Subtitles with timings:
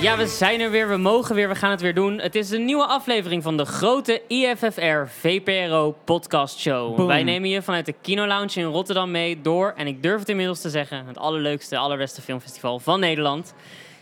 [0.00, 2.18] Ja, we zijn er weer, we mogen weer, we gaan het weer doen.
[2.18, 6.96] Het is een nieuwe aflevering van de grote IFFR VPRO podcast show.
[6.96, 7.06] Boom.
[7.06, 10.28] Wij nemen je vanuit de Kino Lounge in Rotterdam mee door, en ik durf het
[10.28, 13.54] inmiddels te zeggen, het allerleukste, allerbeste filmfestival van Nederland.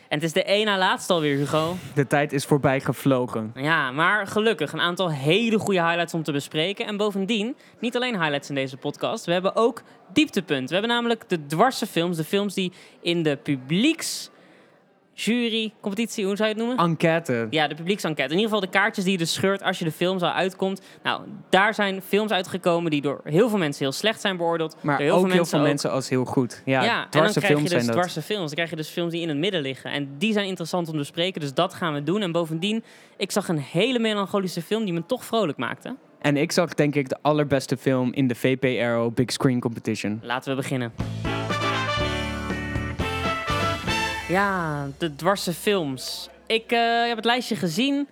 [0.09, 1.77] En het is de één na laatste alweer, Hugo.
[1.95, 3.52] De tijd is voorbij gevlogen.
[3.54, 6.86] Ja, maar gelukkig een aantal hele goede highlights om te bespreken.
[6.86, 10.66] En bovendien, niet alleen highlights in deze podcast, we hebben ook dieptepunten.
[10.66, 14.30] We hebben namelijk de dwarse films, de films die in de publieks...
[15.19, 16.84] Jury, competitie, hoe zou je het noemen?
[16.84, 17.47] Enquête.
[17.51, 18.33] Ja, de publieksenquête.
[18.33, 20.80] In ieder geval de kaartjes die je dus scheurt als je de film zo uitkomt.
[21.02, 21.20] Nou,
[21.51, 24.77] daar zijn films uitgekomen die door heel veel mensen heel slecht zijn beoordeeld.
[24.83, 26.62] Maar heel ook veel heel mensen veel ook- mensen als heel goed.
[26.65, 28.45] Ja, Ja, en dan krijg je films dus dwarse films.
[28.45, 29.91] Dan krijg je dus films die in het midden liggen.
[29.91, 32.23] En die zijn interessant om te bespreken, dus dat gaan we doen.
[32.23, 32.84] En bovendien,
[33.17, 35.97] ik zag een hele melancholische film die me toch vrolijk maakte.
[36.20, 40.20] En ik zag denk ik de allerbeste film in de VPRO Big Screen Competition.
[40.23, 40.92] Laten we beginnen.
[44.28, 46.28] Ja, de dwarse films.
[46.46, 48.08] Ik eh, heb het lijstje gezien.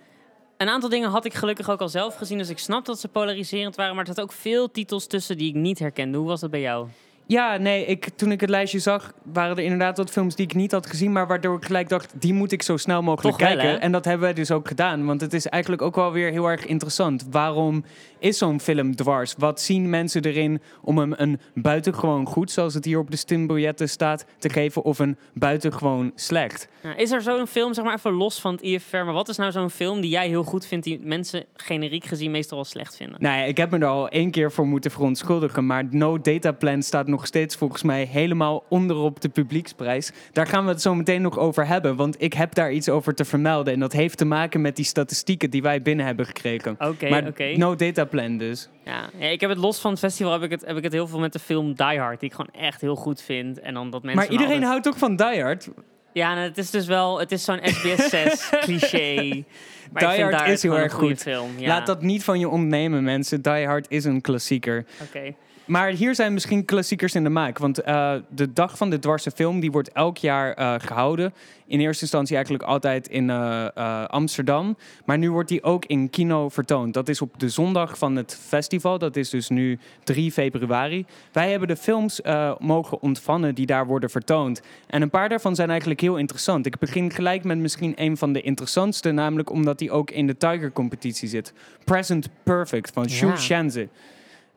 [0.57, 3.07] Een aantal dingen had ik gelukkig ook al zelf gezien, dus ik snap dat ze
[3.07, 3.95] polariserend waren.
[3.95, 6.17] Maar er zaten ook veel titels tussen die ik niet herkende.
[6.17, 6.87] Hoe was dat bij jou?
[7.27, 10.53] Ja, nee, ik, toen ik het lijstje zag, waren er inderdaad wat films die ik
[10.53, 13.47] niet had gezien, maar waardoor ik gelijk dacht, die moet ik zo snel mogelijk Toch
[13.47, 13.81] kijken.
[13.81, 16.45] en dat hebben wij dus ook gedaan, want het is eigenlijk ook wel weer heel
[16.47, 17.27] erg interessant.
[17.31, 17.83] Waarom
[18.19, 19.33] is zo'n film dwars?
[19.37, 23.89] Wat zien mensen erin om hem een buitengewoon goed, zoals het hier op de stimbiljetten
[23.89, 26.67] staat, te geven, of een buitengewoon slecht?
[26.83, 29.37] Nou, is er zo'n film, zeg maar even los van het IFR, maar wat is
[29.37, 32.95] nou zo'n film die jij heel goed vindt, die mensen generiek gezien meestal wel slecht
[32.95, 33.21] vinden?
[33.21, 35.65] Nou ja, ik heb me er al één keer voor moeten verontschuldigen.
[35.65, 40.11] Maar No Data Plan staat nog steeds volgens mij helemaal onderop de publieksprijs.
[40.31, 41.95] Daar gaan we het zo meteen nog over hebben.
[41.95, 43.73] Want ik heb daar iets over te vermelden.
[43.73, 46.75] En dat heeft te maken met die statistieken die wij binnen hebben gekregen.
[46.79, 47.43] Oké, oké.
[47.57, 48.69] No Data Plan dus.
[48.85, 50.93] Ja, ja, ik heb het los van het festival, heb ik het, heb ik het
[50.93, 53.59] heel veel met de film Die Hard, die ik gewoon echt heel goed vind.
[53.59, 55.69] En dan dat mensen maar iedereen altijd- houdt ook van Die Hard.
[56.13, 59.43] Ja, nou, het is dus wel, het is zo'n SBS 6 cliché.
[59.91, 61.21] Maar Die Hard Die is heel erg goed.
[61.21, 61.49] film.
[61.57, 61.67] Ja.
[61.67, 63.41] Laat dat niet van je ontnemen, mensen.
[63.41, 64.85] Die Hard is een klassieker.
[65.07, 65.33] Oké.
[65.65, 67.57] Maar hier zijn misschien klassiekers in de maak.
[67.57, 71.33] Want eh, de dag van de dwarse film die wordt elk jaar eh, gehouden.
[71.67, 74.77] In eerste instantie eigenlijk altijd in eh, Amsterdam.
[75.05, 76.93] Maar nu wordt die ook in kino vertoond.
[76.93, 78.97] Dat is op de zondag van het festival.
[78.97, 81.05] Dat is dus nu 3 februari.
[81.31, 82.21] Wij hebben de films
[82.59, 84.61] mogen ontvangen die daar worden vertoond.
[84.87, 86.65] En een paar daarvan zijn eigenlijk heel interessant.
[86.65, 89.11] Ik begin gelijk met misschien een van de interessantste.
[89.11, 91.53] Namelijk omdat die ook in de Tiger-competitie zit.
[91.83, 93.37] Present Perfect van Shu Ja.
[93.37, 93.87] Shenze.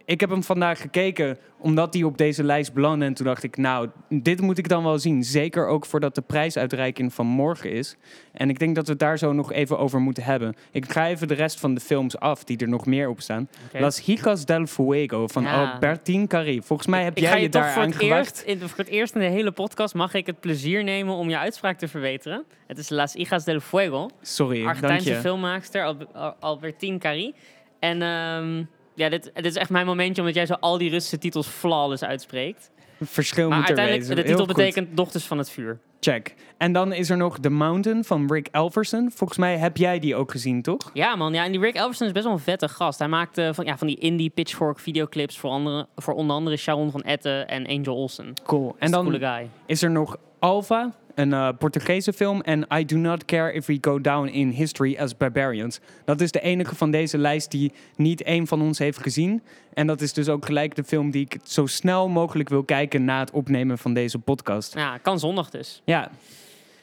[0.09, 3.05] Ik heb hem vandaag gekeken omdat hij op deze lijst belandde.
[3.05, 5.25] En toen dacht ik, nou, dit moet ik dan wel zien.
[5.25, 7.97] Zeker ook voordat de prijsuitreiking van morgen is.
[8.33, 10.55] En ik denk dat we het daar zo nog even over moeten hebben.
[10.73, 13.49] Ik ga even de rest van de films af die er nog meer op staan.
[13.67, 13.81] oké.
[13.81, 15.73] Las Hijas del Fuego van Ja.
[15.73, 16.59] Albertine Carré.
[16.63, 18.79] Volgens mij heb ik jij ga je, je daar voor aan het, eerst, in, voor
[18.79, 21.89] het eerst in de hele podcast mag ik het plezier nemen om je uitspraak te
[21.89, 22.45] verbeteren.
[22.67, 24.09] Het is Las Hijas del Fuego.
[24.21, 25.17] Sorry, dank Argentijnse je.
[25.17, 27.35] filmmaakster Al- Al- Albertine Carri.
[27.79, 28.65] En ehm,
[28.99, 32.03] ja, dit, dit is echt mijn momentje omdat jij zo al die Russische titels flawless
[32.03, 32.71] uitspreekt.
[33.01, 34.17] Verschil Maar moet er uiteindelijk, wezen.
[34.17, 34.57] de titel Heel goed.
[34.57, 35.79] betekent Dochters van het Vuur.
[36.01, 36.35] Check.
[36.57, 39.11] En dan is er nog The Mountain van Rick Elverson.
[39.15, 40.91] Volgens mij heb jij die ook gezien, toch?
[40.93, 41.33] Ja, man.
[41.33, 42.99] Ja, en die Rick Elverson is best wel een vette gast.
[42.99, 46.91] Hij maakte van, ja, van die indie pitchfork videoclips voor, andere, voor onder andere Sharon
[46.91, 48.33] van Etten en Angel Olsen.
[48.47, 48.77] Cool.
[48.79, 49.21] En dan
[49.67, 52.41] is er nog Alpha, een eh, Portugese film.
[52.41, 55.81] En I Do Not Care If We Go Down in History as Barbarians.
[56.05, 59.43] Dat is de enige van deze lijst die niet één van ons heeft gezien.
[59.75, 63.05] En dat is dus ook gelijk de film die ik zo snel mogelijk wil kijken
[63.05, 64.75] na het opnemen van deze podcast.
[64.75, 65.83] Ja, kan zondag dus.
[65.85, 66.11] Ja,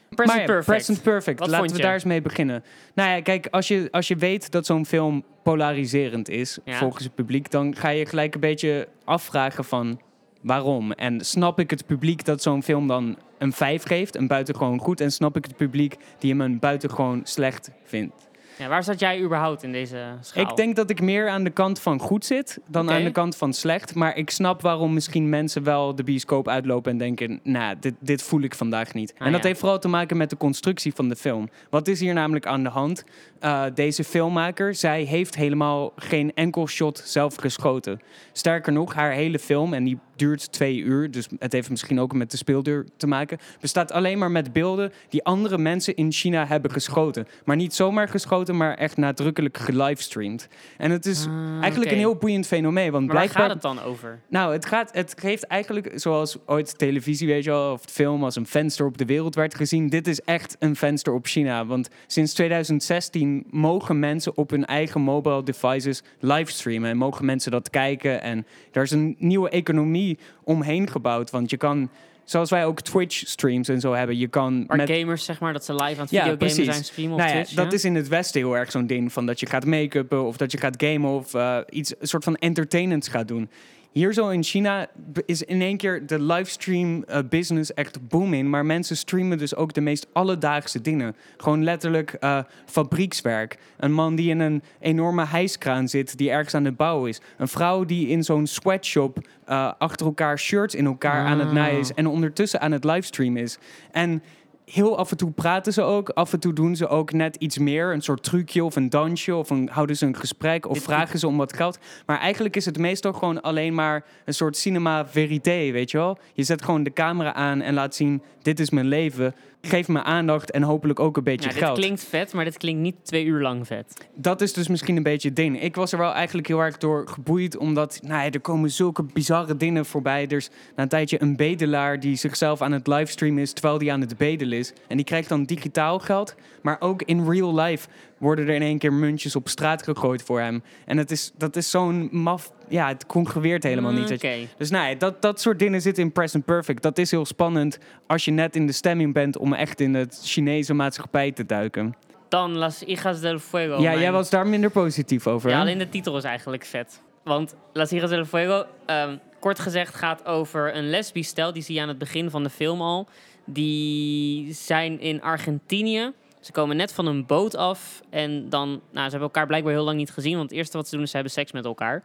[0.10, 0.66] Present ja, Perfect.
[0.66, 1.40] Present Perfect.
[1.40, 2.64] Wat Laten we daar eens mee beginnen.
[2.94, 6.78] Nou ja, kijk, als je, als je weet dat zo'n film polariserend is Ja.
[6.78, 10.00] volgens het publiek, dan ga je gelijk een beetje afvragen van
[10.46, 10.92] waarom.
[10.92, 15.02] En snap ik het publiek dat zo'n film dan een 5 geeft, een buitengewoon goed,
[15.02, 18.26] en snap ik het publiek die hem een buitengewoon slecht vindt.
[18.58, 20.44] Ja, waar zat jij überhaupt in deze schaal?
[20.44, 23.38] Ik denk dat ik meer aan de kant van goed zit dan aan de kant
[23.38, 23.96] van slecht.
[23.96, 28.22] Maar ik snap waarom misschien mensen wel de bioscoop uitlopen en denken: nou, dit, dit
[28.22, 29.14] voel ik vandaag niet.
[29.18, 29.48] Ah, en dat ja.
[29.48, 31.50] heeft vooral te maken met de constructie van de film.
[31.70, 33.04] Wat is hier namelijk aan de hand?
[33.40, 38.00] Eh, deze filmmaker, zij heeft helemaal geen enkel shot zelf geschoten.
[38.32, 42.14] Sterker nog, haar hele film, en die duurt twee uur, dus het heeft misschien ook
[42.14, 46.48] met de speelduur te maken, bestaat alleen maar met beelden die andere mensen in China
[46.48, 47.28] hebben geschoten.
[47.46, 50.48] Maar niet zomaar geschoten, maar echt nadrukkelijk gelivestreamd.
[50.78, 53.44] En het is Ah, eigenlijk een heel boeiend fenomeen, want Maar waar blijkbaar...
[53.44, 54.20] gaat het dan over?
[54.28, 58.36] Nou, het, gaat, het geeft eigenlijk, zoals ooit televisie, weet je wel, of film als
[58.36, 59.90] een venster op de wereld werd gezien.
[59.90, 61.66] Dit is echt een venster op China.
[61.66, 66.90] Want sinds 2016 mogen mensen op hun eigen mobile devices livestreamen.
[66.90, 68.22] En mogen mensen dat kijken.
[68.22, 70.05] En daar is een nieuwe economie
[70.44, 71.32] omheen gebouwd.
[71.32, 71.90] Want je kan
[72.24, 74.18] zoals wij ook Twitch-streams en zo hebben.
[74.18, 76.84] Je kan Waar met gamers, zeg maar, dat ze live aan het Ja, videogamen zijn,
[76.84, 77.54] streamen op Nou ja, Twitch.
[77.54, 77.72] dat ja?
[77.72, 80.52] is in het Westen heel erg zo'n ding van dat je gaat make-uppen of dat
[80.52, 83.50] je gaat gamen of eh, iets, een soort van entertainends gaat doen.
[83.96, 84.88] Hier zo in China
[85.26, 88.50] is in één keer de livestream eh, business echt booming.
[88.50, 91.16] Maar mensen streamen dus ook de meest alledaagse dingen.
[91.38, 93.58] Gewoon letterlijk eh, fabriekswerk.
[93.78, 97.22] Een man die in een enorme hijskraan zit, die ergens aan het bouwen is.
[97.38, 101.54] Een vrouw die in zo'n sweatshop eh, achter elkaar shirts in elkaar aan het Ah.
[101.54, 101.94] naaien is.
[101.94, 103.58] En ondertussen aan het livestreamen is.
[103.92, 104.24] En
[104.66, 106.10] heel af en toe praten ze ook.
[106.10, 107.94] Af en toe doen ze ook net iets meer.
[107.94, 109.36] Een soort trucje of een dansje.
[109.36, 110.70] Of een, houden ze een gesprek.
[110.70, 111.80] Of vragen ze om wat geld.
[112.06, 116.18] Maar eigenlijk is het meestal gewoon alleen maar een soort cinema verité, weet je wel?
[116.34, 118.22] Je zet gewoon de camera aan en laat zien...
[118.42, 119.36] dit is mijn leven.
[119.62, 121.78] Geef me aandacht en hopelijk ook een beetje Ja, dit geld.
[121.78, 124.06] klinkt vet, maar dit klinkt niet twee uur lang vet.
[124.16, 125.62] Dat is dus misschien een beetje het ding.
[125.62, 129.04] Ik was er wel eigenlijk heel erg door geboeid, omdat nou ja, er komen zulke
[129.04, 130.28] bizarre dingen voorbij.
[130.28, 133.92] Er is na een tijdje een bedelaar die zichzelf aan het livestreamen is terwijl die
[133.92, 134.74] aan het bedelen is.
[134.88, 138.78] En die krijgt dan digitaal geld, maar ook in real life worden er in één
[138.78, 140.64] keer muntjes op straat gegooid voor hem.
[140.86, 142.52] En het is, dat is zo'n maf...
[142.70, 144.24] Ja, het congrueert helemaal niet.
[144.24, 144.48] Mm.
[144.58, 146.82] Dus nou ja, dat, dat soort dingen zitten in Present Perfect.
[146.84, 147.78] Dat is heel spannend
[148.08, 151.96] als je net in de stemming bent om echt in het Chinese maatschappij te duiken.
[152.30, 153.76] Dan Las Hijas del Fuego.
[153.76, 155.50] ja, mijn- jij was daar minder positief over.
[155.50, 155.62] Ja, hè?
[155.62, 157.02] alleen de titel is eigenlijk vet.
[157.24, 161.54] Want Las Hijas del Fuego, ehm, kort gezegd, gaat over een lesbisch stel.
[161.54, 163.08] Die zie je aan het begin van de film al.
[163.46, 166.12] Die zijn in Argentinië.
[166.46, 168.02] Ze komen net van een boot af.
[168.10, 170.38] En dan, nou, ze hebben elkaar blijkbaar heel lang niet gezien.
[170.38, 172.04] Want het eerste wat ze doen is ze hebben seks met elkaar.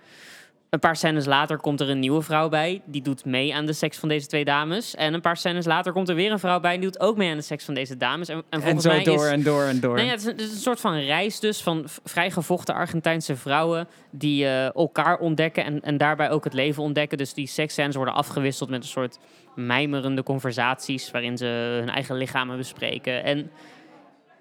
[0.71, 2.83] Een paar scènes later komt er een nieuwe vrouw bij.
[2.85, 4.95] Die doet mee aan de seks van deze twee dames.
[4.95, 6.73] En een paar scènes later komt er weer een vrouw bij.
[6.73, 8.29] Die doet ook mee aan de seks van deze dames.
[8.29, 9.95] En, en En volgens zo mij door is, en door en door.
[9.95, 12.31] Nee, ja, het, is een, het is een soort van reis dus van v- vrij
[12.31, 17.19] gevochten Argentijnse vrouwen die eh, elkaar ontdekken en, en daarbij ook het leven ontdekken.
[17.19, 19.19] Dus die seksscènes worden afgewisseld met een soort
[19.55, 21.47] mijmerende conversaties waarin ze
[21.79, 23.25] hun eigen lichamen bespreken.
[23.25, 23.51] En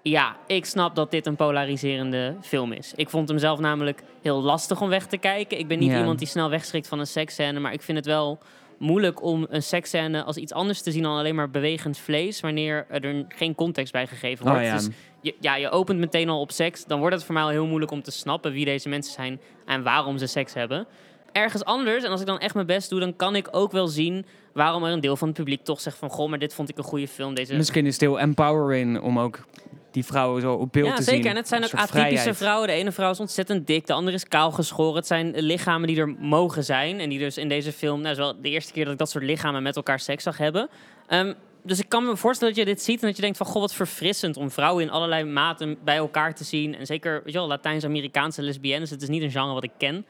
[0.02, 2.92] ja, ik snap dat dit een polariserende film is.
[2.96, 5.58] Ik vond hem zelf namelijk heel lastig om weg te kijken.
[5.58, 5.98] Ik ben niet Ja.
[5.98, 8.38] iemand die snel wegschrikt van een seksscène, maar ik vind het wel
[8.78, 12.86] moeilijk om een seksscène als iets anders te zien dan alleen maar bewegend vlees, wanneer
[12.88, 14.60] er geen context bij gegeven wordt.
[14.60, 14.74] Oh ja.
[14.76, 14.88] Dus
[15.20, 17.66] je, ja, je opent meteen al op seks, dan wordt het voor mij al heel
[17.66, 20.86] moeilijk om te snappen wie deze mensen zijn en waarom ze seks hebben.
[21.32, 23.86] Ergens anders, en als ik dan echt mijn best doe, dan kan ik ook wel
[23.86, 26.68] zien waarom er een deel van het publiek toch zegt van, goh, maar dit vond
[26.68, 27.34] ik een goede film.
[27.34, 27.56] Deze...
[27.56, 29.44] Misschien is het heel empowering om ook
[29.90, 31.14] die vrouwen zo op beeld Ja, te zien.
[31.14, 31.30] zeker.
[31.30, 32.36] En het zijn ook atypische vrijheid.
[32.36, 32.68] vrouwen.
[32.68, 34.94] De ene vrouw is ontzettend dik, de andere is kaal geschoren.
[34.94, 37.00] Het zijn lichamen die er mogen zijn.
[37.00, 39.10] En die dus in deze film, nou, is wel de eerste keer dat ik dat
[39.10, 40.68] soort lichamen met elkaar seks zag hebben.
[41.06, 41.32] Ehm,
[41.62, 43.46] dus ik kan me voorstellen dat je dit ziet en dat je denkt van...
[43.46, 46.74] Goh, wat verfrissend om vrouwen in allerlei maten bij elkaar te zien.
[46.76, 48.90] En zeker, weet je wel, Latijns-Amerikaanse lesbiennes.
[48.90, 50.06] Het is niet een genre wat ik ken.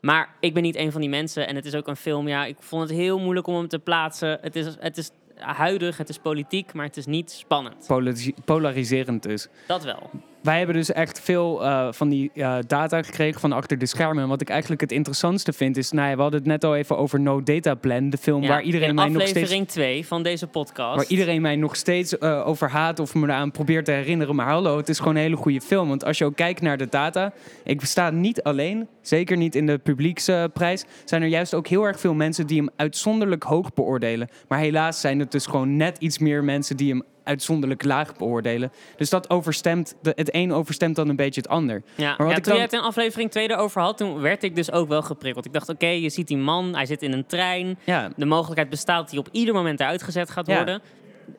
[0.00, 1.48] Maar ik ben niet een van die mensen.
[1.48, 3.78] En het is ook een film, ja, ik vond het heel moeilijk om hem te
[3.78, 4.38] plaatsen.
[4.40, 7.86] Het is, het is huidig, het is politiek, maar het is niet spannend.
[7.86, 9.48] Polari- polariserend dus.
[9.66, 10.10] Dat wel.
[10.42, 14.22] Wij hebben dus echt veel eh, van die eh, data gekregen van achter de schermen.
[14.22, 15.90] En wat ik eigenlijk het interessantste vind is...
[15.90, 18.10] Nou ja, we hadden het net al even over No Data Plan.
[18.10, 19.30] De film Ja, waar iedereen mij nog steeds...
[19.30, 20.96] aflevering 2 van deze podcast.
[20.96, 24.34] Waar iedereen mij nog steeds eh, over haat of me eraan probeert te herinneren.
[24.34, 25.88] Maar hallo, het is gewoon een hele goede film.
[25.88, 27.32] Want als je ook kijkt naar de data.
[27.64, 30.84] Ik sta niet alleen, zeker niet in de publieksprijs.
[31.04, 34.28] zijn er juist ook heel erg veel mensen die hem uitzonderlijk hoog beoordelen.
[34.48, 38.72] Maar helaas zijn het dus gewoon net iets meer mensen die hem uitzonderlijk laag beoordelen.
[38.96, 41.82] Dus dat overstemt, de, het een overstemt dan een beetje het ander.
[41.94, 44.54] Ja, wat ja, ik toen jij het in aflevering 2 erover had, toen werd ik
[44.56, 45.44] dus ook wel geprikkeld.
[45.46, 47.78] Ik dacht, oké, je ziet die man, hij zit in een trein.
[47.84, 50.56] Ja, De mogelijkheid bestaat dat hij op ieder moment eruit gezet gaat Ja.
[50.56, 50.80] worden.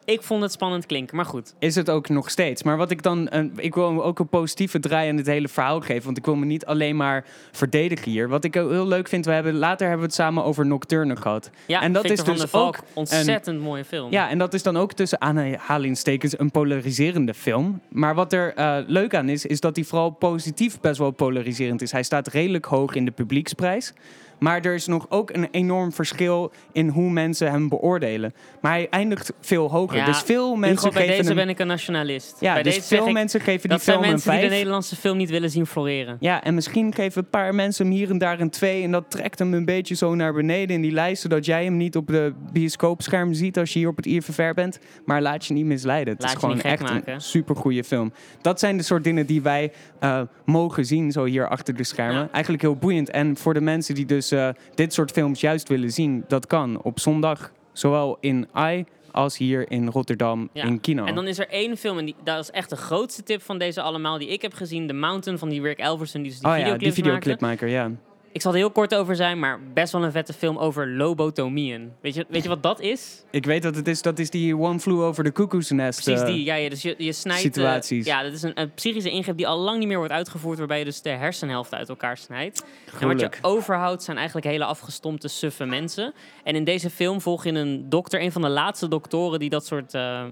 [0.05, 1.53] Ik vond het spannend klinken, maar goed.
[1.59, 2.63] is het ook nog steeds.
[2.63, 5.79] Maar wat ik dan, een- ik wil ook een positieve draai aan het hele verhaal
[5.81, 6.03] geven.
[6.05, 8.29] Want ik wil me niet alleen maar verdedigen hier.
[8.29, 11.49] Wat ik heel leuk vind, we hebben, later hebben we het samen over Nocturne gehad.
[11.65, 14.11] Ja, En dat Victor is dus Valk, ook ontzettend mooie film.
[14.11, 17.81] Ja, en dat is dan ook tussen aanhalingstekens een polariserende film.
[17.89, 21.81] Maar wat er eh, leuk aan is, is dat hij vooral positief best wel polariserend
[21.81, 21.91] is.
[21.91, 23.93] Hij staat redelijk hoog in de publieksprijs.
[24.39, 28.33] Maar er is nog ook een enorm verschil in hoe mensen hem beoordelen.
[28.61, 29.92] Maar hij eindigt veel hoger.
[29.93, 31.37] Ja, dus veel mensen Hugo, bij geven deze hem...
[31.37, 32.35] ben ik een nationalist.
[32.39, 34.57] ja, bij dus deze veel mensen geven die film een mensen die de 5.
[34.57, 36.17] Nederlandse film niet willen zien floreren.
[36.19, 38.83] Ja, en misschien geven een paar mensen hem hier en daar een 2.
[38.83, 41.21] En dat trekt hem een beetje zo naar beneden in die lijst.
[41.21, 44.79] Zodat jij hem niet op de bioscoopscherm ziet als je hier op het IFFR bent.
[45.05, 46.13] Maar laat je niet misleiden.
[46.13, 47.13] Het Laat is gewoon echt maken.
[47.13, 48.13] een supergoeie film.
[48.41, 52.21] Dat zijn de soort dingen die wij eh, mogen zien, zo hier achter de schermen.
[52.21, 52.29] Ja.
[52.31, 53.09] Eigenlijk heel boeiend.
[53.09, 56.81] En voor de mensen die dus eh, dit soort films juist willen zien, dat kan
[56.81, 57.51] op zondag.
[57.71, 60.63] Zowel in AI als hier in Rotterdam Ja.
[60.63, 61.05] in kino.
[61.05, 63.57] En dan is er één film, en die, dat is echt de grootste tip van
[63.57, 64.87] deze allemaal, die ik heb gezien.
[64.87, 67.91] The Mountain van die Rick Elverson, die dus die oh ja, die videoclipmaker, ja.
[68.33, 71.93] Ik zal er heel kort over zijn, maar best wel een vette film over lobotomieën.
[72.01, 73.23] Weet je, weet je wat dat is?
[73.31, 76.03] Ik weet dat het is, dat is die One Flew Over the Cuckoo's Nest.
[76.03, 76.43] Precies eh, die.
[76.43, 77.43] Ja, ja, dus je, je snijdt...
[77.43, 78.05] eh, situaties.
[78.05, 80.79] ja, dat is een, een psychische ingreep die al lang niet meer wordt uitgevoerd, waarbij
[80.79, 82.65] je dus de hersenhelft uit elkaar snijdt.
[82.99, 86.13] En wat je overhoudt zijn eigenlijk hele afgestompte, suffe mensen.
[86.43, 89.65] En in deze film volg je een dokter, een van de laatste doktoren die dat
[89.65, 90.23] soort eh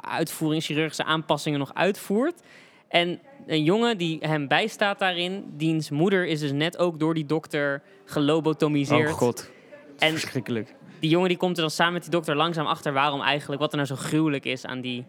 [0.00, 2.40] uitvoering, chirurgische aanpassingen nog uitvoert.
[2.88, 7.26] En een jongen die hem bijstaat daarin, diens moeder is dus net ook door die
[7.26, 9.10] dokter gelobotomiseerd.
[9.10, 9.50] Oh god,
[9.98, 10.74] en verschrikkelijk.
[11.00, 13.70] die jongen die komt er dan samen met die dokter langzaam achter waarom eigenlijk, wat
[13.70, 15.04] er nou zo gruwelijk is aan die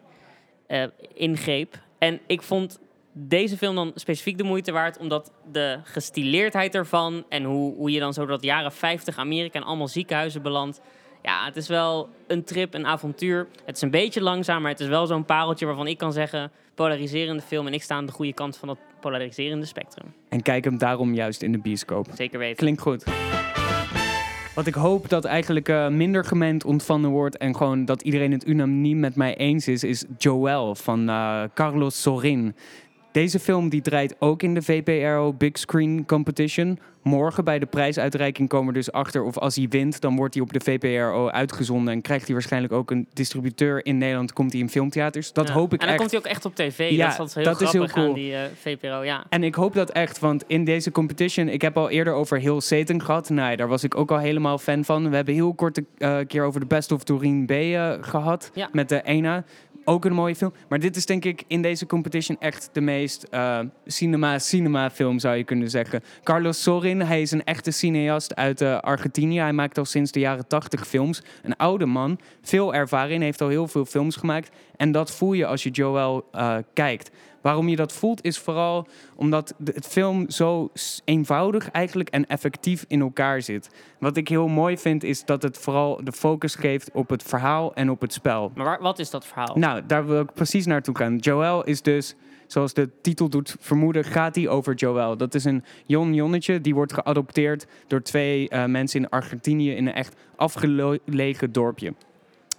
[0.68, 1.80] eh, ingreep.
[1.98, 2.80] En ik vond
[3.14, 8.00] deze film dan specifiek de moeite waard, omdat de gestileerdheid ervan en hoe, hoe je
[8.00, 10.82] dan zo dat jaren 50 Amerika en allemaal ziekenhuizen belandt.
[11.28, 13.48] Ja, het is wel een trip, een avontuur.
[13.66, 16.52] Het is een beetje langzaam, maar het is wel zo'n pareltje waarvan ik kan zeggen,
[16.76, 17.68] polariserende film.
[17.68, 20.14] En ik sta aan de goede kant van dat polariserende spectrum.
[20.30, 22.08] En kijk hem daarom juist in de bioscoop.
[22.14, 22.58] Zeker weten.
[22.58, 23.04] Klinkt goed.
[24.56, 28.48] Wat ik hoop dat eigenlijk eh, minder gemengd ontvangen wordt en gewoon dat iedereen het
[28.48, 32.56] unaniem met mij eens is, is Joel van eh, Carlos Sorin.
[33.12, 36.80] Deze film die draait ook in de VPRO Big Screen Competition.
[37.04, 40.44] Morgen bij de prijsuitreiking komen we dus achter of als hij wint, dan wordt hij
[40.44, 44.62] op de VPRO uitgezonden en krijgt hij waarschijnlijk ook een distributeur in Nederland, komt hij
[44.62, 45.34] in filmtheaters.
[45.34, 45.54] Dat Ja.
[45.54, 45.98] hoop ik En dan echt.
[45.98, 46.90] komt hij ook echt op tv.
[46.90, 48.14] Ja, dat is heel dat is heel grappig aan cool.
[48.16, 49.04] die eh, VPRO.
[49.04, 49.26] Ja.
[49.30, 52.62] En ik hoop dat echt, want in deze competition, ik heb al eerder over Heel
[52.62, 53.30] Satan gehad.
[53.30, 55.10] Nou, daar was ik ook al helemaal fan van.
[55.10, 58.52] We hebben heel kort een eh, keer over de Best of Doreen B eh, gehad.
[58.54, 58.70] Ja.
[58.72, 59.44] Met de Ena.
[59.90, 60.54] Ook een mooie film.
[60.70, 65.36] Maar dit is denk ik in deze competition echt de meest eh, cinema-cinema film, zou
[65.36, 66.04] je kunnen zeggen.
[66.24, 69.40] Carlos Sorin, hij is een echte cineast uit eh, Argentinië.
[69.40, 71.24] Hij maakt al sinds de jaren 80 films.
[71.44, 74.50] Een oude man, veel ervaring, heeft al heel veel films gemaakt.
[74.78, 77.12] En dat voel je als je Joel eh, kijkt.
[77.42, 80.70] Waarom je dat voelt is vooral omdat de, het film zo
[81.06, 83.70] eenvoudig eigenlijk en effectief in elkaar zit.
[84.00, 87.74] Wat ik heel mooi vind is dat het vooral de focus geeft op het verhaal
[87.74, 88.52] en op het spel.
[88.56, 89.56] Maar waar- wat is dat verhaal?
[89.58, 91.16] Nou, daar wil ik precies naartoe gaan.
[91.18, 92.16] Joel is dus,
[92.48, 95.18] zoals de titel doet vermoeden, gaat hij over Joel.
[95.18, 99.88] Dat is een jong jonnetje die wordt geadopteerd door twee eh, mensen in Argentinië in
[99.88, 101.94] een echt afgelegen dorpje.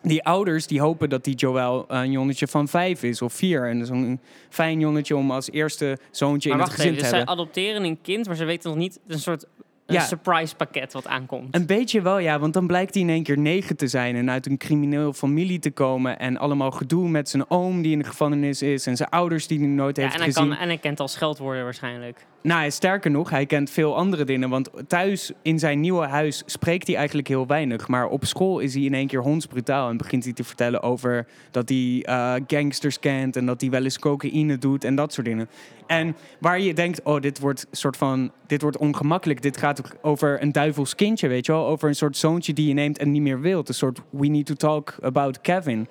[0.03, 3.69] Die ouders die hopen dat die Joel eh, een jonnetje van vijf is of vier.
[3.69, 7.11] En zo'n fijn jonnetje om als eerste zoontje maar in het gezin even, te dus
[7.11, 7.37] zij hebben.
[7.37, 9.47] adopteren een kind, maar ze weten nog niet, een soort
[9.95, 10.01] Ja.
[10.01, 11.55] surprise pakket wat aankomt.
[11.55, 14.31] Een beetje wel, ja, want dan blijkt hij in één keer negen te zijn en
[14.31, 16.19] uit een crimineel familie te komen.
[16.19, 19.59] En allemaal gedoe met zijn oom die in de gevangenis is en zijn ouders die
[19.59, 20.49] hij nooit ja, heeft en, hij gezien.
[20.49, 22.27] kan, en hij kent al scheldwoorden waarschijnlijk.
[22.43, 24.49] Nou, sterker nog, hij kent veel andere dingen.
[24.49, 27.89] Want thuis in zijn nieuwe huis spreekt hij eigenlijk heel weinig.
[27.89, 29.89] Maar op school is hij in één keer hondsbrutaal.
[29.89, 33.37] En begint hij te vertellen over dat hij eh, gangsters kent.
[33.37, 35.49] En dat hij wel eens cocaïne doet en dat soort dingen.
[35.89, 39.43] En waar je denkt, oh, dit wordt soort van, dit wordt ongemakkelijk.
[39.43, 41.67] Dit gaat over een duivels kindje, weet je wel.
[41.67, 43.69] Over een soort zoontje die je neemt en niet meer wilt.
[43.69, 45.89] Een soort we need to talk about Kevin.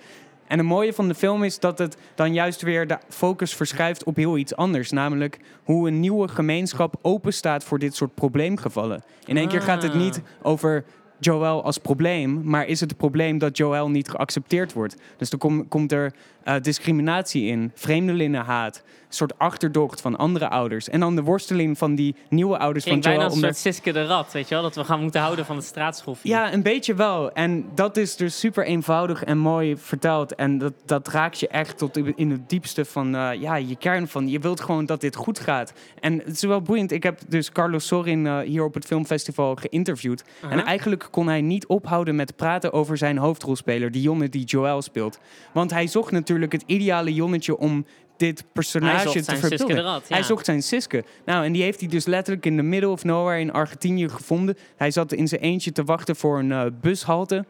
[0.48, 4.04] En het mooie van de film is dat het dan juist weer de focus verschuift
[4.04, 4.92] op heel iets anders.
[4.92, 9.04] Namelijk hoe een nieuwe gemeenschap open staat voor dit soort probleemgevallen.
[9.26, 9.98] In één keer gaat het Ah.
[9.98, 10.84] niet over
[11.20, 14.96] Joel als probleem, maar is het probleem dat Joel niet geaccepteerd wordt.
[15.18, 16.14] Dus kom- komt er
[16.44, 20.90] eh, discriminatie in, vreemdelingenhaat, soort achterdocht van andere ouders.
[20.90, 23.38] En dan de worsteling van die nieuwe ouders Klinkt van bijna Joel.
[23.38, 24.64] een om soort Siske de Rat, weet je wel?
[24.64, 26.32] Dat we gaan moeten houden van het straatschoffie.
[26.32, 27.32] ja, een beetje wel.
[27.32, 30.36] En dat is dus super eenvoudig en mooi verteld.
[30.36, 34.08] En dat, dat raakt je echt tot in het diepste van eh, ja, je kern
[34.08, 34.28] van.
[34.30, 35.74] Je wilt gewoon dat dit goed gaat.
[36.00, 36.92] En het is wel boeiend.
[36.92, 40.24] Ik heb dus Carlos Sorin eh, hier op het filmfestival geïnterviewd.
[40.50, 44.82] En eigenlijk kon hij niet ophouden met praten over zijn hoofdrolspeler, die jongen die Joel
[44.82, 45.20] speelt.
[45.54, 47.86] Want hij zocht natuurlijk het ideale jonnetje om
[48.18, 49.74] dit personage te de.
[49.74, 50.02] Ja.
[50.08, 51.04] Hij zocht zijn Siske.
[51.26, 54.58] Nou, en die heeft hij dus letterlijk in the middle of nowhere in Argentinië gevonden.
[54.76, 57.46] Hij zat in zijn eentje te wachten voor een eh, bushalte.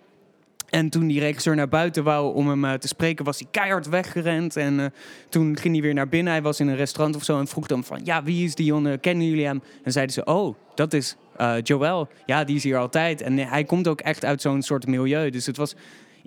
[0.69, 3.89] En toen die regisseur naar buiten wou om hem eh, te spreken, was hij keihard
[3.89, 4.55] weggerend.
[4.55, 4.85] En eh,
[5.29, 6.33] toen ging hij weer naar binnen.
[6.33, 7.99] Hij was in een restaurant of zo en vroeg dan van...
[8.03, 8.99] Ja, wie is die jongen?
[8.99, 9.61] Kennen jullie hem?
[9.83, 12.07] En zeiden ze, oh, dat is eh, Joel.
[12.25, 13.21] Ja, die is hier altijd.
[13.21, 15.29] En hij komt ook echt uit zo'n soort milieu.
[15.29, 15.75] Dus het was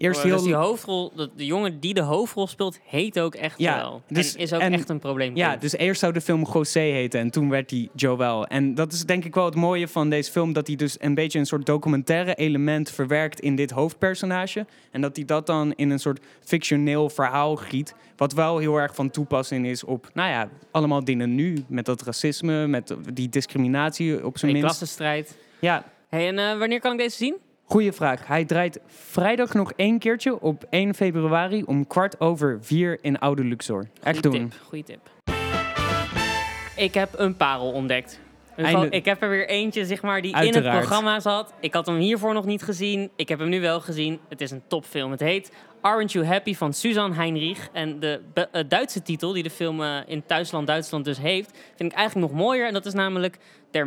[0.00, 0.42] eerst Dus heel...
[0.42, 4.02] die hoofdrol, de, de jongen die de hoofdrol speelt, heet ook echt Ja, wel.
[4.08, 5.36] dus- en is ook en- echt een probleem.
[5.36, 8.46] Ja, dus eerst zou de film José heten en toen werd hij Joel.
[8.46, 11.14] En dat is denk ik wel het mooie van deze film, dat hij dus een
[11.14, 14.66] beetje een soort documentaire element verwerkt in dit hoofdpersonage.
[14.90, 18.94] En dat hij dat dan in een soort fictioneel verhaal giet, wat wel heel erg
[18.94, 21.64] van toepassing is op, nou ja, allemaal dingen nu.
[21.68, 24.78] Met dat racisme, met die discriminatie op zijn die minst.
[24.78, 25.36] klassenstrijd.
[25.60, 27.36] Ja, Hey, en eh, wanneer kan ik deze zien?
[27.70, 28.26] Goede vraag.
[28.26, 33.44] Hij draait vrijdag nog één keertje op 1 februari om kwart over vier in Oude
[33.44, 33.86] Luxor.
[34.02, 34.48] Echt Goeie doen.
[34.48, 35.10] Tip, goeie tip.
[36.76, 38.20] Ik heb een parel ontdekt.
[38.56, 41.54] Einde- ik heb er weer eentje, zeg maar, die in het programma zat.
[41.60, 43.10] Ik had hem hiervoor nog niet gezien.
[43.16, 44.18] Ik heb hem nu wel gezien.
[44.28, 45.10] Het is een topfilm.
[45.10, 47.68] Het heet Aren't You Happy van Suzanne Heinrich.
[47.72, 51.92] En de eh, Duitse titel, die de film eh, in thuisland Duitsland dus heeft, vind
[51.92, 52.66] ik eigenlijk nog mooier.
[52.66, 53.38] En dat is namelijk
[53.70, 53.86] Der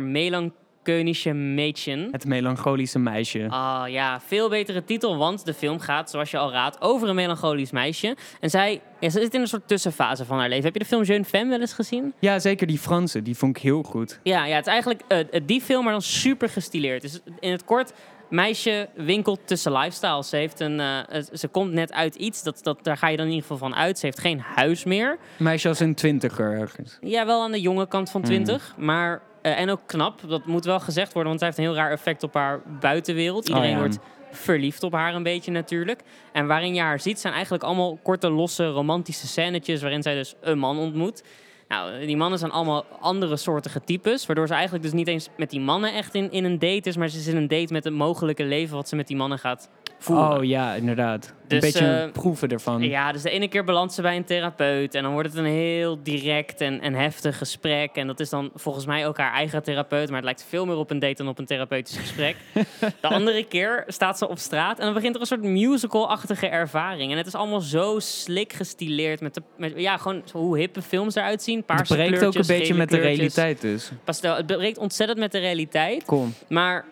[0.86, 2.08] Melancholische Mädchen.
[2.10, 3.46] Het melancholische meisje.
[3.48, 7.14] Ah ja, veel betere titel, want de film gaat, zoals je al raadt, over een
[7.14, 8.16] melancholisch meisje.
[8.40, 10.64] En zij ja, ze zit in een soort tussenfase van haar leven.
[10.64, 12.14] Heb je de film Jeune Femme wel eens gezien?
[12.18, 13.22] Ja, zeker die Franse.
[13.22, 14.20] Die vond ik heel goed.
[14.22, 17.02] Ja, ja het is eigenlijk eh, die film, maar dan super gestileerd.
[17.02, 17.92] Dus in het kort,
[18.30, 20.28] meisje winkelt tussen lifestyles.
[20.28, 23.16] Ze, heeft een, eh, eh, ze komt net uit iets, dat, dat, daar ga je
[23.16, 23.98] dan in ieder geval van uit.
[23.98, 25.18] Ze heeft geen huis meer.
[25.36, 26.98] Meisje als een twintiger ergens.
[27.00, 28.30] Ja, wel aan de jonge kant van Mhm.
[28.30, 29.22] 20, maar...
[29.44, 31.90] eh, en ook knap, dat moet wel gezegd worden, want zij heeft een heel raar
[31.90, 33.48] effect op haar buitenwereld.
[33.48, 33.78] Iedereen Oh ja.
[33.78, 33.98] wordt
[34.30, 36.00] verliefd op haar een beetje natuurlijk.
[36.32, 39.80] En waarin je haar ziet zijn eigenlijk allemaal korte, losse, romantische scènetjes...
[39.80, 41.22] waarin zij dus een man ontmoet.
[41.68, 44.26] Nou, die mannen zijn allemaal andere soortige types...
[44.26, 46.96] waardoor ze eigenlijk dus niet eens met die mannen echt in, in een date is...
[46.96, 49.38] maar ze is in een date met het mogelijke leven wat ze met die mannen
[49.38, 49.68] gaat
[50.04, 50.38] voeren.
[50.38, 51.34] Oh ja, inderdaad.
[51.46, 52.82] Dus, een beetje eh, proeven ervan.
[52.82, 55.44] Ja, dus de ene keer belandt ze bij een therapeut en dan wordt het een
[55.44, 57.96] heel direct en, en heftig gesprek.
[57.96, 60.76] En dat is dan volgens mij ook haar eigen therapeut, maar het lijkt veel meer
[60.76, 62.36] op een date dan op een therapeutisch gesprek.
[63.00, 67.10] de andere keer staat ze op straat en dan begint er een soort musical-achtige ervaring.
[67.12, 71.14] En het is allemaal zo slik gestileerd met, de, met ja, gewoon hoe hippe films
[71.14, 71.56] eruit zien.
[71.56, 73.90] het Paarse breekt ook een beetje met de realiteit dus.
[74.04, 74.36] Pastel.
[74.36, 76.04] Het breekt ontzettend met de realiteit.
[76.04, 76.34] Kom.
[76.48, 76.84] Maar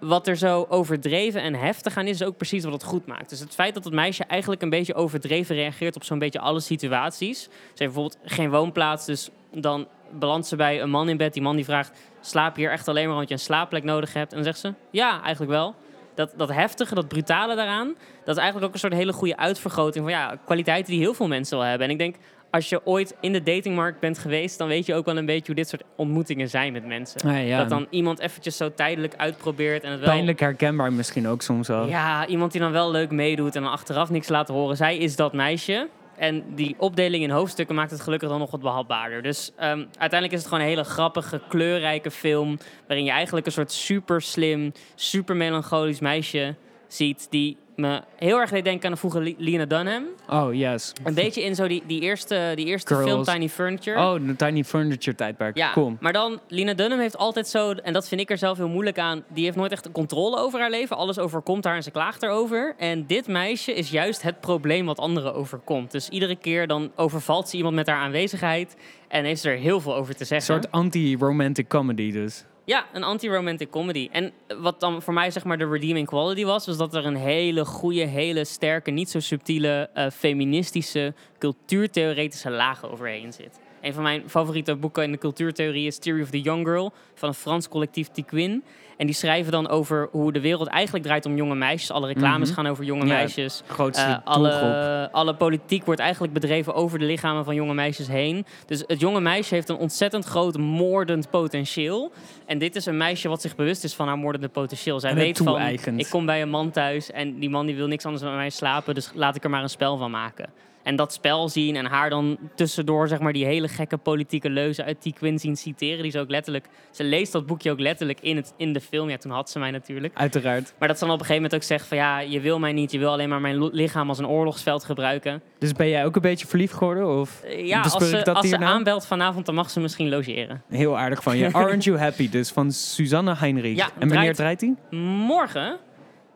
[0.00, 3.28] wat er zo overdreven en heftig aan is, is ook precies wat het goed maakt.
[3.28, 6.60] Dus het feit dat het meisje eigenlijk een beetje overdreven reageert op zo'n beetje alle
[6.60, 7.42] situaties.
[7.42, 11.32] Ze heeft bijvoorbeeld geen woonplaats, dus dan belandt ze bij een man in bed.
[11.32, 14.12] Die man die vraagt, slaap je hier echt alleen maar omdat je een slaapplek nodig
[14.12, 14.30] hebt?
[14.30, 15.74] En dan zegt ze, ja, eigenlijk wel.
[16.14, 20.04] Dat, dat heftige, dat brutale daaraan, dat is eigenlijk ook een soort hele goede uitvergroting
[20.04, 21.86] van ja, kwaliteiten die heel veel mensen wel hebben.
[21.86, 22.16] En ik denk,
[22.56, 25.46] als je ooit in de datingmarkt bent geweest, dan weet je ook wel een beetje
[25.46, 27.44] hoe dit soort ontmoetingen zijn met mensen.
[27.44, 27.58] Ja.
[27.58, 30.08] Dat dan iemand eventjes zo tijdelijk uitprobeert en het wel...
[30.08, 31.86] Pijnlijk herkenbaar misschien ook soms wel.
[31.86, 34.76] Ja, iemand die dan wel leuk meedoet en dan achteraf niks laat horen.
[34.76, 35.88] Zij is dat meisje.
[36.16, 39.22] En die opdeling in hoofdstukken maakt het gelukkig dan nog wat behapbaarder.
[39.22, 42.58] Dus ehm, uiteindelijk is het gewoon een hele grappige, kleurrijke film.
[42.86, 46.54] Waarin je eigenlijk een soort super slim, super melancholisch meisje
[46.88, 47.26] ziet.
[47.30, 50.04] Die me heel erg deed denken aan de vroege Lena Dunham.
[50.30, 50.92] Oh, yes.
[51.04, 53.10] Een beetje in zo die, die eerste, die eerste Girls.
[53.10, 53.98] film Tiny Furniture.
[54.00, 55.56] Oh, de Tiny Furniture tijdperk.
[55.56, 55.96] Ja, Cool.
[56.00, 58.98] maar dan, Lina Dunham heeft altijd zo, en dat vind ik er zelf heel moeilijk
[58.98, 60.96] aan, die heeft nooit echt een controle over haar leven.
[60.96, 62.74] Alles overkomt haar en ze klaagt erover.
[62.78, 65.90] En dit meisje is juist het probleem wat anderen overkomt.
[65.92, 68.76] Dus iedere keer dan overvalt ze iemand met haar aanwezigheid
[69.08, 70.54] en heeft ze er heel veel over te Een zeggen.
[70.54, 72.44] soort anti-romantic comedy dus.
[72.66, 74.08] Ja, een anti-romantic comedy.
[74.12, 77.16] En wat dan voor mij zeg maar de redeeming quality was, was dat er een
[77.16, 83.60] hele goede, hele sterke, niet zo subtiele, eh, feministische, cultuurtheoretische laag overheen zit.
[83.86, 87.28] Een van mijn favoriete boeken in de cultuurtheorie is Theory of the Young Girl van
[87.28, 88.64] een Frans collectief Tiquin.
[88.96, 91.90] En die schrijven dan over hoe de wereld eigenlijk draait om jonge meisjes.
[91.90, 92.56] Alle reclames Mhm.
[92.56, 93.62] gaan over jonge Ja, meisjes.
[93.66, 98.46] Grootste Eh, alle, alle politiek wordt eigenlijk bedreven over de lichamen van jonge meisjes heen.
[98.66, 102.12] Dus het jonge meisje heeft een ontzettend groot moordend potentieel.
[102.46, 105.00] En dit is een meisje wat zich bewust is van haar moordende potentieel.
[105.00, 105.60] Zij het weet van,
[105.96, 108.40] ik kom bij een man thuis en die man die wil niks anders dan met
[108.40, 108.94] mij slapen.
[108.94, 110.48] Dus laat ik er maar een spel van maken.
[110.86, 114.84] En dat spel zien en haar dan tussendoor zeg maar die hele gekke politieke leuzen
[114.84, 116.02] uit die Quinn zien citeren.
[116.02, 119.10] Die ze ook letterlijk, ze leest dat boekje ook letterlijk in, het, in de film.
[119.10, 120.14] Ja, toen had ze mij natuurlijk.
[120.16, 120.74] Uiteraard.
[120.78, 122.72] Maar dat ze dan op een gegeven moment ook zegt van ja, je wil mij
[122.72, 125.42] niet, je wil alleen maar mijn lichaam als een oorlogsveld gebruiken.
[125.58, 127.20] Dus ben jij ook een beetje verliefd geworden?
[127.20, 130.62] Of Eh, ja, als ze, dat als ze aanbelt vanavond, dan mag ze misschien logeren.
[130.68, 131.52] Heel aardig van je.
[131.52, 133.76] Aren't You Happy dus, van Susanne Heinrich.
[133.76, 134.74] Ja, en wanneer draait hij?
[135.00, 135.78] Morgen,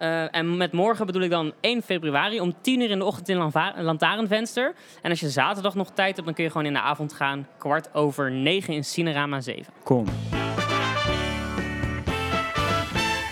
[0.00, 3.28] eh, en met morgen bedoel ik dan 1 februari om 10 uur in de ochtend
[3.28, 3.50] in
[3.82, 4.74] Lantaarnvenster.
[5.02, 7.46] En als je zaterdag nog tijd hebt, dan kun je gewoon in de avond gaan.
[7.58, 9.72] Kwart over 9 in Cinerama 7.
[9.82, 10.06] Kom.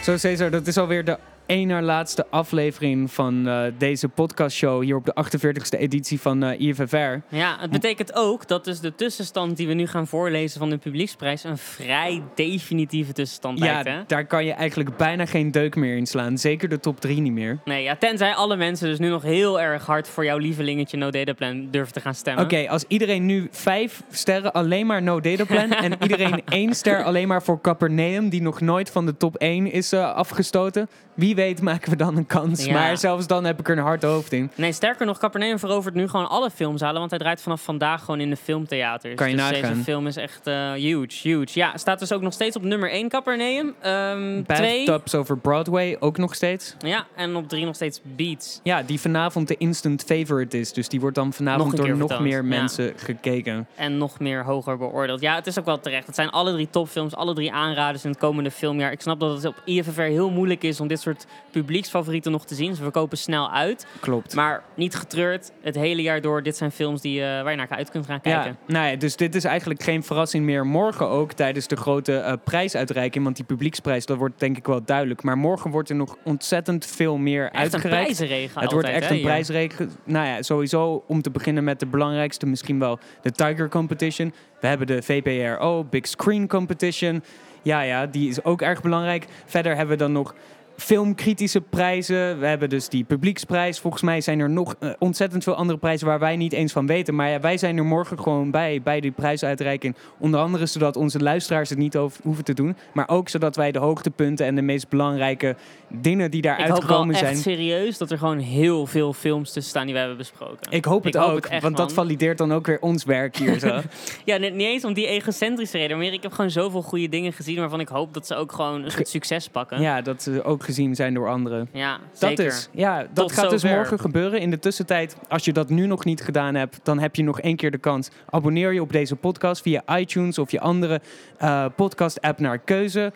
[0.03, 4.97] Zo Cesar, dat is alweer de één na laatste aflevering van eh, deze podcastshow hier
[4.97, 7.37] op de 48e editie van eh IFFR.
[7.37, 10.77] Ja, het betekent ook dat dus de tussenstand die we nu gaan voorlezen van de
[10.77, 14.01] publieksprijs een vrij definitieve tussenstand Ja, lijkt, hè?
[14.07, 16.39] daar kan je eigenlijk bijna geen deuk meer in slaan.
[16.39, 17.59] Zeker de top 3 niet meer.
[17.65, 21.11] Nee, ja, tenzij alle mensen dus nu nog heel erg hard voor jouw lievelingetje No
[21.11, 22.45] Data Plan durven te gaan stemmen.
[22.45, 27.05] Oké, als iedereen nu vijf sterren alleen maar No Data Plan en iedereen één ster
[27.05, 30.89] alleen maar voor Capernaum, die nog nooit van de top 1 is eh, afgestoten.
[31.15, 32.65] Wie weet maken we dan een kans.
[32.65, 32.73] Ja.
[32.73, 34.51] Maar zelfs dan heb ik er een hard hoofd in.
[34.55, 36.99] Nee, sterker nog, Capernaum verovert nu gewoon alle filmzalen.
[36.99, 39.15] Want hij draait vanaf vandaag gewoon in de filmtheaters.
[39.15, 39.71] Kan je dus nagaan.
[39.71, 41.59] deze film is echt eh, huge, huge.
[41.59, 43.75] Ja, staat dus ook nog steeds op nummer 1 Capernaum.
[43.81, 44.87] Ehm twee.
[44.87, 46.75] Bathtubs over Broadway ook nog steeds.
[46.79, 48.61] Ja, en op 3 nog steeds Beats.
[48.63, 50.73] Ja, die vanavond de instant favorite is.
[50.73, 52.49] Dus die wordt dan vanavond door nog vertoond, meer ja.
[52.49, 53.67] mensen gekeken.
[53.75, 55.21] En nog meer hoger beoordeeld.
[55.21, 56.07] Ja, het is ook wel terecht.
[56.07, 58.93] Het zijn alle drie topfilms, alle drie aanraders in het komende filmjaar.
[58.93, 62.55] Ik snap dat het op IFFR heel moeilijk is om dit soort publieksfavorieten nog te
[62.55, 62.75] zien.
[62.75, 63.87] Ze verkopen snel uit.
[64.01, 64.35] Klopt.
[64.35, 66.43] Maar niet getreurd, het hele jaar door.
[66.43, 68.57] Dit zijn films die, eh, waar je naar uit kunt gaan kijken.
[68.67, 70.67] Ja, nou ja, dus dit is eigenlijk geen verrassing meer.
[70.67, 73.25] Morgen ook tijdens de grote eh, prijsuitreiking.
[73.25, 75.23] Want die publieksprijs, dat wordt denk ik wel duidelijk.
[75.23, 78.05] Maar morgen wordt er nog ontzettend veel meer Echt een uitgereikt.
[78.05, 79.91] prijzenregen Het wordt altijd, echt hè, een prijsregen.
[80.05, 84.35] Nou ja, sowieso om te beginnen met de belangrijkste, misschien wel de Tiger Competition.
[84.61, 87.23] We hebben de VPRO, Big Screen Competition.
[87.63, 89.27] Ja, ja, die is ook erg belangrijk.
[89.45, 90.35] Verder hebben we dan nog
[90.79, 92.39] filmkritische prijzen.
[92.39, 93.79] We hebben dus die publieksprijs.
[93.79, 96.87] Volgens mij zijn er nog eh, ontzettend veel andere prijzen waar wij niet eens van
[96.87, 97.15] weten.
[97.15, 99.97] Maar ja, wij zijn er morgen gewoon bij, bij die prijsuitreiking.
[100.19, 102.77] Onder andere zodat onze luisteraars het niet over, hoeven te doen.
[102.93, 105.57] Maar ook zodat wij de hoogtepunten en de meest belangrijke
[105.89, 107.37] dingen die daar Ik hoop wel uitgekomen echt zijn...
[107.37, 110.71] serieus dat er gewoon heel veel films tussen staan die we hebben besproken.
[110.71, 113.05] Ik hoop het Ik hoop ook, het echt, want dat valideert dan ook weer ons
[113.05, 113.81] werk hier zo.
[114.25, 117.33] Ja, niet, niet eens om die egocentrische reden, maar ik heb gewoon zoveel goede dingen
[117.33, 119.81] gezien waarvan ik hoop dat ze ook gewoon een soort succes pakken.
[119.81, 121.69] ja, dat ze ook gezien zijn door anderen.
[121.73, 122.47] Ja, Dat zeker.
[122.47, 122.69] is.
[122.73, 124.41] Ja, dat Tot gaat dus morgen gebeuren.
[124.41, 127.41] In de tussentijd, als je dat nu nog niet gedaan hebt, dan heb je nog
[127.41, 128.11] één keer de kans.
[128.31, 131.01] Abonneer je op deze podcast via iTunes of je andere
[131.39, 133.13] eh, podcast-app naar keuze.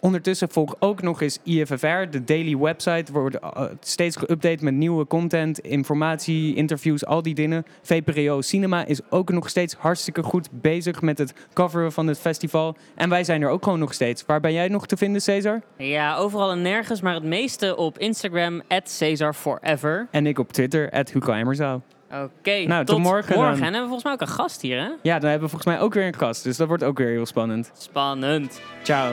[0.00, 3.12] Ondertussen volg ook nog eens IFFR, de daily website.
[3.12, 7.64] Wordt eh, steeds geüpdate met nieuwe content, informatie, interviews, al die dingen.
[7.82, 12.76] VPRO Cinema is ook nog steeds hartstikke goed bezig met het coveren van het festival.
[12.94, 14.24] En wij zijn er ook gewoon nog steeds.
[14.26, 15.62] Waar ben jij nog te vinden, Cesar?
[15.76, 20.08] Ja, overal en nergens, maar het meeste op Instagram, @CesarForever.
[20.10, 21.80] En ik op Twitter, at Hugo.
[22.12, 23.44] Oké, Nou, tot tot morgen dan.
[23.44, 23.56] morgen.
[23.66, 24.88] En hebben we volgens mij ook een gast hier, hè?
[25.02, 26.44] Ja, dan hebben we volgens mij ook weer een gast.
[26.44, 27.70] Dus dat wordt ook weer heel spannend.
[27.74, 28.60] Spannend.
[28.82, 29.12] Ciao.